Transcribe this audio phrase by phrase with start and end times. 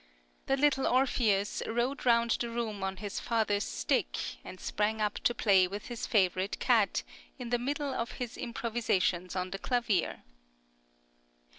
[0.47, 5.35] The little Orpheus rode round the room on his father's stick, and sprang up to
[5.35, 7.03] play with his favourite cat,
[7.37, 10.23] in the middle of his improvisations on the clavier.